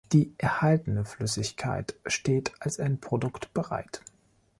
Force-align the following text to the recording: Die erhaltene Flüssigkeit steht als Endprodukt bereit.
Die 0.13 0.33
erhaltene 0.39 1.05
Flüssigkeit 1.05 1.93
steht 2.07 2.53
als 2.59 2.79
Endprodukt 2.79 3.53
bereit. 3.53 4.01